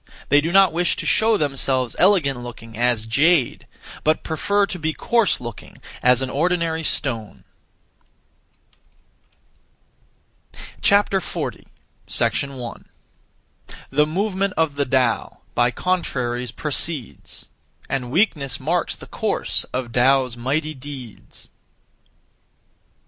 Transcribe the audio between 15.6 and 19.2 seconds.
contraries proceeds; And weakness marks the